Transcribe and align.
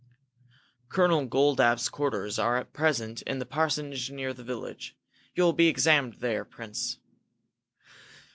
"Colonel 0.89 1.27
Goldapp's 1.27 1.87
quarters 1.87 2.39
are 2.39 2.57
at 2.57 2.73
present 2.73 3.21
in 3.21 3.37
the 3.37 3.45
parsonage 3.45 4.09
near 4.09 4.33
the 4.33 4.43
village. 4.43 4.97
You 5.35 5.43
will 5.43 5.53
be 5.53 5.67
examined 5.67 6.15
there, 6.21 6.43
Prince. 6.43 6.97